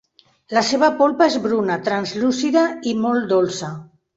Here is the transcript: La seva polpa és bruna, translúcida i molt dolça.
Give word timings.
La 0.57 0.63
seva 0.69 0.89
polpa 1.01 1.27
és 1.31 1.35
bruna, 1.45 1.77
translúcida 1.91 2.65
i 2.93 2.95
molt 3.07 3.31
dolça. 3.37 3.71